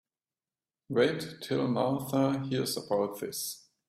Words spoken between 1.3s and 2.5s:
till Martha